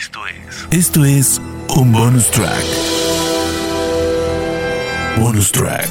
[0.00, 0.66] Esto es.
[0.70, 1.42] Esto es
[1.76, 2.64] un bonus track.
[5.18, 5.90] Bonus track.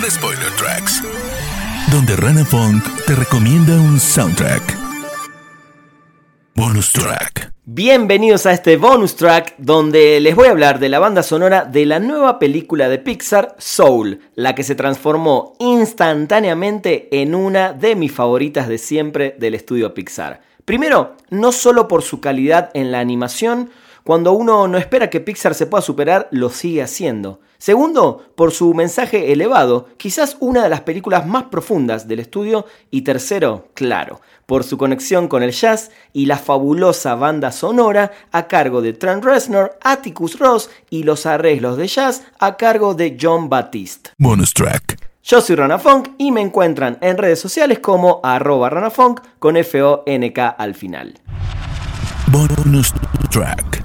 [0.00, 1.02] The Spoiler Tracks.
[1.90, 4.62] Donde Rana Funk te recomienda un soundtrack.
[6.54, 7.52] Bonus track.
[7.64, 11.84] Bienvenidos a este bonus track donde les voy a hablar de la banda sonora de
[11.84, 18.12] la nueva película de Pixar, Soul, la que se transformó instantáneamente en una de mis
[18.12, 20.51] favoritas de siempre del estudio Pixar.
[20.64, 23.70] Primero, no solo por su calidad en la animación,
[24.04, 27.40] cuando uno no espera que Pixar se pueda superar, lo sigue haciendo.
[27.58, 32.66] Segundo, por su mensaje elevado, quizás una de las películas más profundas del estudio.
[32.90, 38.48] Y tercero, claro, por su conexión con el jazz y la fabulosa banda sonora a
[38.48, 43.48] cargo de Trent Reznor, Atticus Ross y los arreglos de jazz a cargo de John
[43.48, 45.11] track.
[45.24, 50.74] Yo soy Ranafunk y me encuentran en redes sociales como arroba Ranafunk con F-O-N-K al
[50.74, 51.14] final.
[52.26, 52.92] Bonus
[53.30, 53.84] track.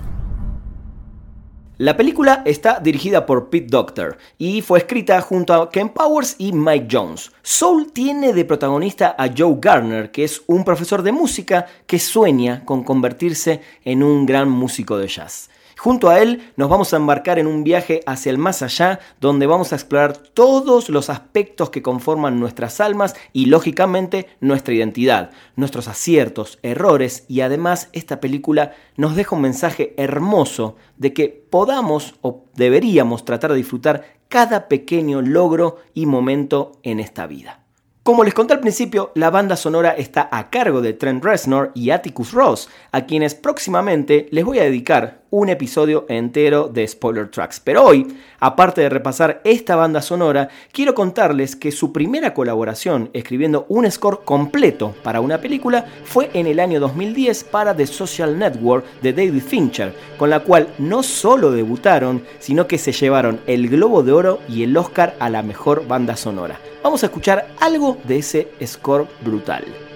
[1.77, 6.53] La película está dirigida por Pete Doctor y fue escrita junto a Ken Powers y
[6.53, 7.31] Mike Jones.
[7.43, 12.65] Soul tiene de protagonista a Joe Garner, que es un profesor de música que sueña
[12.65, 15.51] con convertirse en un gran músico de jazz.
[15.77, 19.45] Junto a él nos vamos a embarcar en un viaje hacia el más allá, donde
[19.45, 25.87] vamos a explorar todos los aspectos que conforman nuestras almas y lógicamente nuestra identidad, nuestros
[25.87, 32.45] aciertos, errores y además esta película nos deja un mensaje hermoso de que podamos o
[32.55, 37.66] deberíamos tratar de disfrutar cada pequeño logro y momento en esta vida.
[38.07, 41.89] Como les conté al principio, la banda sonora está a cargo de Trent Reznor y
[41.89, 47.59] Atticus Ross, a quienes próximamente les voy a dedicar un episodio entero de Spoiler Tracks.
[47.59, 53.65] Pero hoy, aparte de repasar esta banda sonora, quiero contarles que su primera colaboración escribiendo
[53.67, 58.85] un score completo para una película fue en el año 2010 para The Social Network
[59.01, 64.01] de David Fincher, con la cual no solo debutaron, sino que se llevaron el Globo
[64.01, 66.57] de Oro y el Oscar a la mejor banda sonora.
[66.87, 69.86] Vamos a escuchar algo de ese score brutal.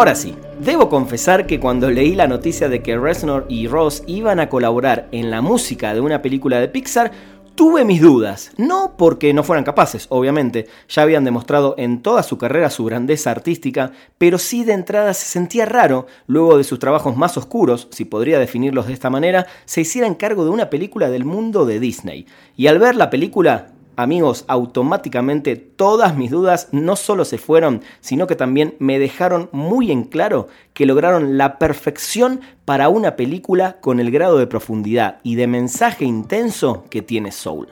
[0.00, 4.40] Ahora sí, debo confesar que cuando leí la noticia de que Reznor y Ross iban
[4.40, 7.12] a colaborar en la música de una película de Pixar,
[7.54, 12.38] Tuve mis dudas, no porque no fueran capaces, obviamente, ya habían demostrado en toda su
[12.38, 17.18] carrera su grandeza artística, pero sí de entrada se sentía raro, luego de sus trabajos
[17.18, 21.26] más oscuros, si podría definirlos de esta manera, se hicieran cargo de una película del
[21.26, 22.24] mundo de Disney.
[22.56, 28.26] Y al ver la película, amigos, automáticamente todas mis dudas no solo se fueron, sino
[28.26, 34.00] que también me dejaron muy en claro que lograron la perfección para una película con
[34.00, 37.68] el grado de profundidad y de mensaje intenso que tiene Soul.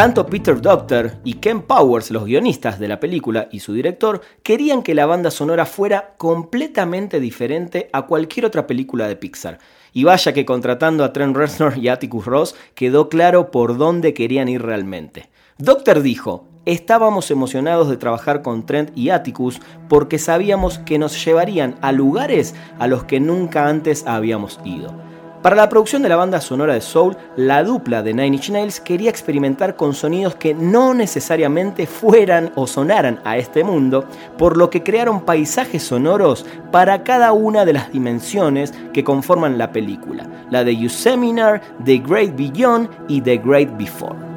[0.00, 4.82] Tanto Peter Doctor y Ken Powers, los guionistas de la película y su director, querían
[4.82, 9.58] que la banda sonora fuera completamente diferente a cualquier otra película de Pixar.
[9.92, 14.48] Y vaya que contratando a Trent Reznor y Atticus Ross quedó claro por dónde querían
[14.48, 15.28] ir realmente.
[15.58, 19.60] Doctor dijo, estábamos emocionados de trabajar con Trent y Atticus
[19.90, 25.09] porque sabíamos que nos llevarían a lugares a los que nunca antes habíamos ido.
[25.42, 28.78] Para la producción de la banda sonora de Soul, la dupla de Nine Inch Nails
[28.78, 34.04] quería experimentar con sonidos que no necesariamente fueran o sonaran a este mundo,
[34.36, 39.72] por lo que crearon paisajes sonoros para cada una de las dimensiones que conforman la
[39.72, 44.29] película, la de Yosemite, The Great Beyond y The Great Before.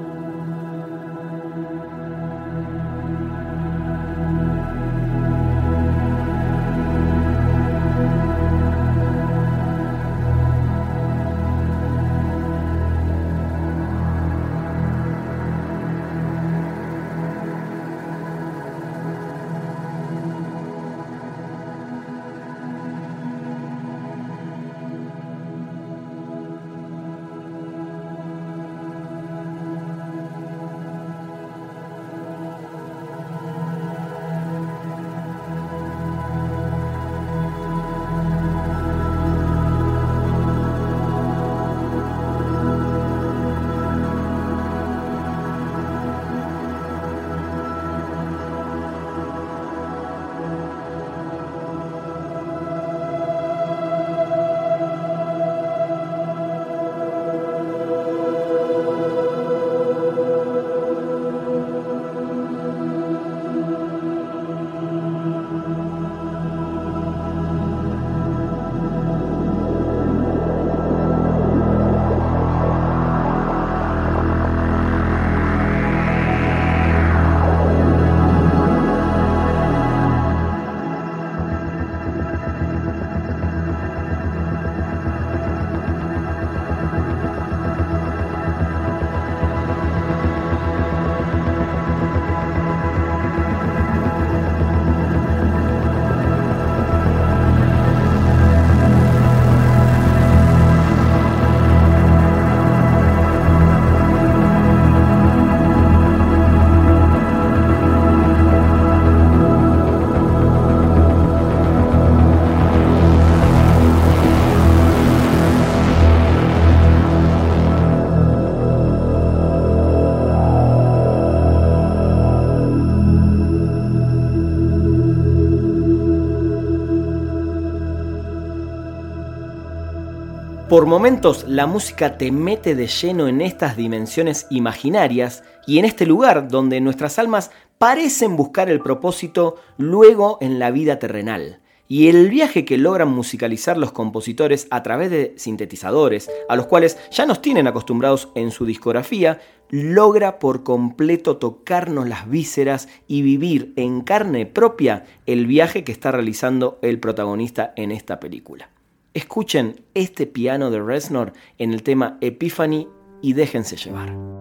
[130.73, 136.07] Por momentos la música te mete de lleno en estas dimensiones imaginarias y en este
[136.07, 141.59] lugar donde nuestras almas parecen buscar el propósito luego en la vida terrenal.
[141.87, 146.97] Y el viaje que logran musicalizar los compositores a través de sintetizadores, a los cuales
[147.11, 153.73] ya nos tienen acostumbrados en su discografía, logra por completo tocarnos las vísceras y vivir
[153.75, 158.71] en carne propia el viaje que está realizando el protagonista en esta película.
[159.13, 162.87] Escuchen este piano de Reznor en el tema Epiphany
[163.21, 164.32] y déjense llevar.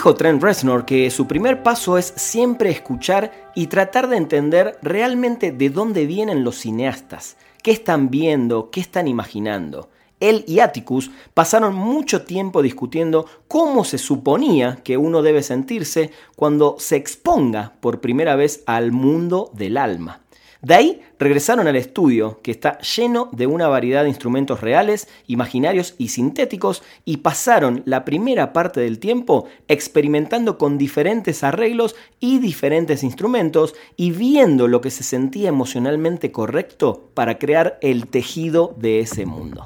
[0.00, 5.52] Dijo Trent Reznor que su primer paso es siempre escuchar y tratar de entender realmente
[5.52, 9.90] de dónde vienen los cineastas, qué están viendo, qué están imaginando.
[10.18, 16.76] Él y Atticus pasaron mucho tiempo discutiendo cómo se suponía que uno debe sentirse cuando
[16.78, 20.22] se exponga por primera vez al mundo del alma.
[20.62, 25.94] De ahí regresaron al estudio, que está lleno de una variedad de instrumentos reales, imaginarios
[25.96, 33.02] y sintéticos, y pasaron la primera parte del tiempo experimentando con diferentes arreglos y diferentes
[33.02, 39.24] instrumentos y viendo lo que se sentía emocionalmente correcto para crear el tejido de ese
[39.24, 39.64] mundo.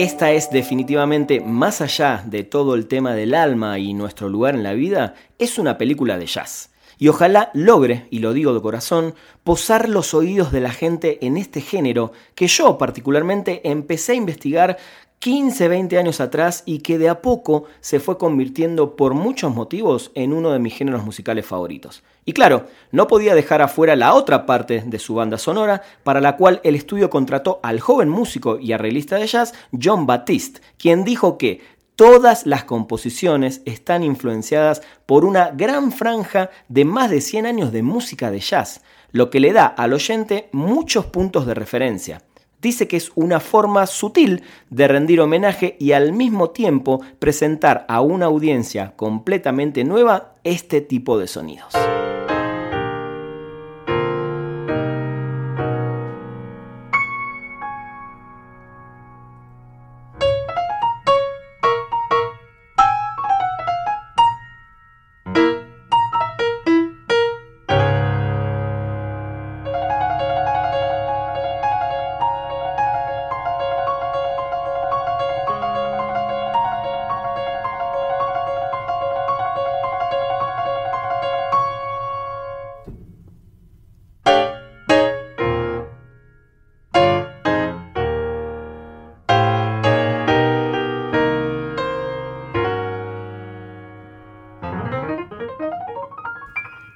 [0.00, 4.62] Esta es definitivamente, más allá de todo el tema del alma y nuestro lugar en
[4.62, 6.70] la vida, es una película de jazz.
[6.96, 9.14] Y ojalá logre, y lo digo de corazón,
[9.44, 14.78] posar los oídos de la gente en este género que yo particularmente empecé a investigar
[15.22, 20.12] 15, 20 años atrás y que de a poco se fue convirtiendo por muchos motivos
[20.14, 22.02] en uno de mis géneros musicales favoritos.
[22.24, 26.38] Y claro, no podía dejar afuera la otra parte de su banda sonora, para la
[26.38, 31.36] cual el estudio contrató al joven músico y arreglista de jazz John Batiste, quien dijo
[31.36, 31.60] que
[31.96, 37.82] todas las composiciones están influenciadas por una gran franja de más de 100 años de
[37.82, 38.80] música de jazz,
[39.12, 42.22] lo que le da al oyente muchos puntos de referencia
[42.62, 48.00] dice que es una forma sutil de rendir homenaje y al mismo tiempo presentar a
[48.00, 51.74] una audiencia completamente nueva este tipo de sonidos.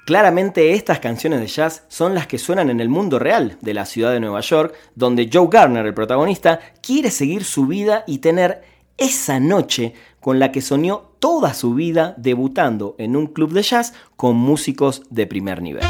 [0.04, 3.86] Claramente estas canciones de jazz son las que suenan en el mundo real de la
[3.86, 8.62] ciudad de Nueva York, donde Joe Garner, el protagonista, quiere seguir su vida y tener
[8.98, 13.94] esa noche con la que soñó toda su vida debutando en un club de jazz
[14.16, 15.84] con músicos de primer nivel.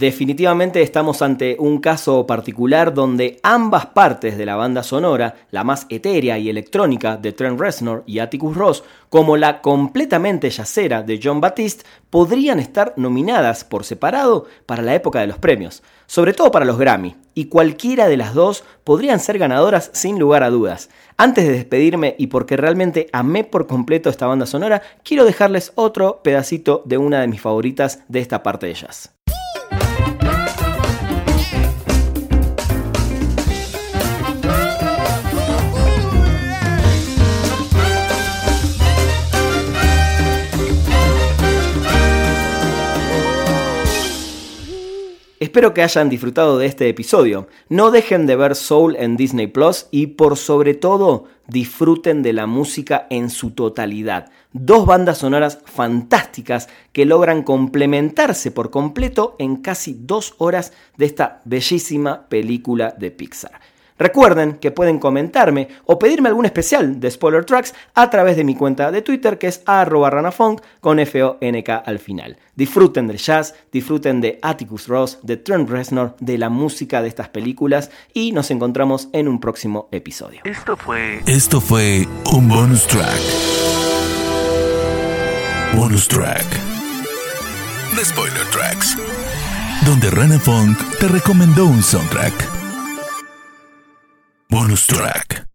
[0.00, 5.84] Definitivamente estamos ante un caso particular donde ambas partes de la banda sonora, la más
[5.90, 11.42] etérea y electrónica de Trent Reznor y Atticus Ross, como la completamente yacera de John
[11.42, 16.64] Batiste, podrían estar nominadas por separado para la época de los premios, sobre todo para
[16.64, 20.88] los Grammy, y cualquiera de las dos podrían ser ganadoras sin lugar a dudas.
[21.18, 26.22] Antes de despedirme y porque realmente amé por completo esta banda sonora, quiero dejarles otro
[26.24, 29.19] pedacito de una de mis favoritas de esta parte de jazz.
[45.42, 47.48] Espero que hayan disfrutado de este episodio.
[47.70, 52.46] No dejen de ver Soul en Disney Plus y por sobre todo disfruten de la
[52.46, 54.30] música en su totalidad.
[54.52, 61.40] Dos bandas sonoras fantásticas que logran complementarse por completo en casi dos horas de esta
[61.46, 63.62] bellísima película de Pixar.
[64.00, 68.56] Recuerden que pueden comentarme o pedirme algún especial de Spoiler Tracks a través de mi
[68.56, 72.38] cuenta de Twitter que es arroba ranafunk con F-O-N-K al final.
[72.56, 77.28] Disfruten del jazz, disfruten de Atticus Ross, de Trent Reznor, de la música de estas
[77.28, 80.40] películas y nos encontramos en un próximo episodio.
[80.44, 81.20] Esto fue...
[81.26, 83.20] Esto fue un bonus track.
[85.76, 86.46] Bonus track.
[87.96, 88.96] The Spoiler Tracks.
[89.84, 92.59] Donde Rana Funk te recomendó un soundtrack.
[94.50, 95.49] Bonus track.